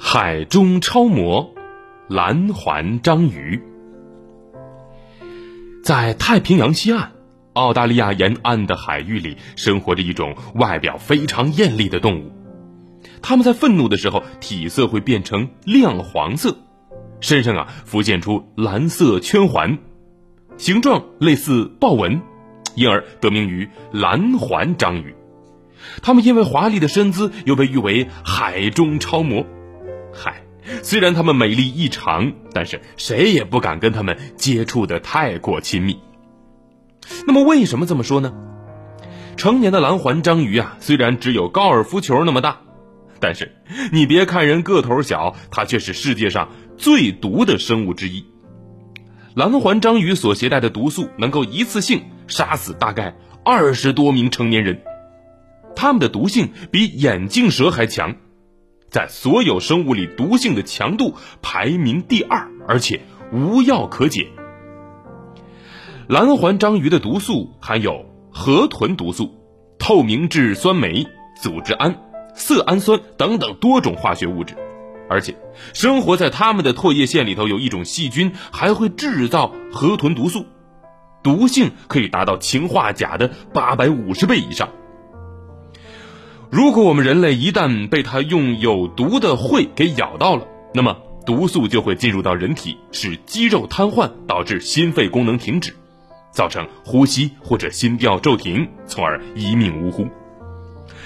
[0.00, 1.54] 海中超模，
[2.08, 3.62] 蓝环章鱼，
[5.84, 7.12] 在太平洋西岸，
[7.52, 12.32] 澳大利亚沿岸的海域里，生活着一种外表非常艳丽的动物。
[13.22, 16.56] 它们在愤怒的时候，体色会变成亮黄色，
[17.20, 19.78] 身上啊浮现出蓝色圈环，
[20.56, 22.20] 形状类似豹纹，
[22.74, 25.14] 因而得名于蓝环章鱼。
[26.02, 29.46] 他们因为华丽的身姿，又被誉为海中超模。
[30.12, 30.42] 嗨，
[30.82, 35.98] 虽然他们美丽异常，但是谁也不敢跟他们接触的太过亲密。
[37.26, 38.32] 那么为什么这么说呢？
[39.36, 42.60] 成年的蓝环章鱼啊，虽然只有高尔夫球那么大，
[43.18, 43.56] 但是
[43.90, 48.24] 你别看人个头小，它却是世界上最毒的生物之一。
[49.34, 54.82] 蓝环章鱼所携带的毒素能够一次性杀死大概二十多名成年人，
[55.82, 58.14] 它们的毒性比眼镜蛇还强。
[58.88, 63.00] 在所有生物里，毒性的强度排名第二，而且
[63.32, 64.28] 无药可解。
[66.06, 69.34] 蓝环章鱼的毒素含有河豚毒素、
[69.76, 71.04] 透明质酸酶、
[71.42, 71.96] 组织胺、
[72.32, 74.54] 色氨酸等等多种化学物质，
[75.10, 75.34] 而且
[75.74, 80.46] 生活在它们的唾液腺里头有一种细菌，还会制造河豚毒素，
[81.24, 84.68] 毒性可以达到氰化钾的八百五十倍以上。
[86.52, 95.74] 如果我们人类一旦被它用有毒的喙给咬到了，那么毒素就会进入到人体，使肌肉瘫痪，导致心肺功能停止，
[96.30, 100.06] 造成呼吸或者心跳骤停，从而一命呜呼。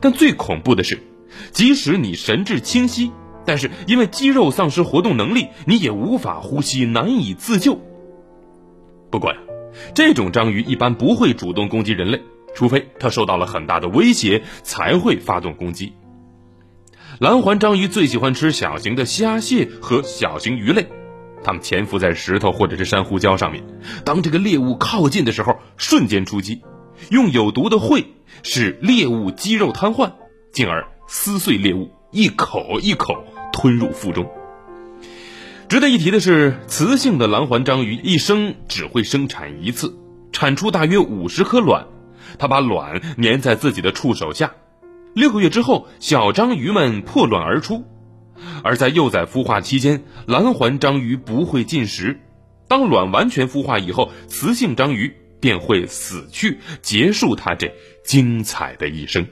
[0.00, 1.02] 但最恐怖的是，
[1.50, 3.10] 即使你神志清晰，
[3.44, 7.76] 但是因为肌肉丧失活动能力，你也无法呼吸，难以自救。
[9.10, 9.38] 不过呀，
[9.92, 12.22] 这种章鱼一般不会主动攻击人类。
[12.54, 15.92] 除非它受到了很大的威胁，才会发动攻击。
[17.18, 20.86] 蓝环章鱼最喜欢吃小型的虾蟹和小型鱼类，
[21.44, 23.62] 它们潜伏在石头或者是珊瑚礁上面。
[24.04, 26.62] 当这个猎物靠近的时候，瞬间出击，
[27.10, 28.06] 用有毒的喙
[28.42, 30.12] 使猎物肌肉瘫痪，
[30.52, 34.28] 进而撕碎猎物，一口一口吞入腹中。
[35.68, 39.96] 值得一提的是，雌性的蓝环章鱼一生只会生产一次，
[40.32, 41.86] 产出大约五十颗卵。
[42.38, 44.52] 它把卵粘在自己的触手下，
[45.14, 47.84] 六个月之后，小章鱼们破卵而出。
[48.64, 52.18] 而在幼崽孵化期间，蓝环章鱼不会进食。
[52.66, 57.72] 当卵完全孵化以后，雌性章鱼便会死去，结束它这
[58.04, 59.26] 精彩的一生。